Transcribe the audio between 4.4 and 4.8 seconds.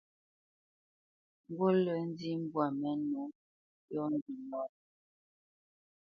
lǎnǝ.